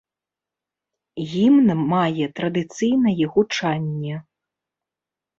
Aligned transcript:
Гімн 1.33 1.67
мае 1.91 2.25
традыцыйнае 2.39 3.25
гучанне. 3.35 4.15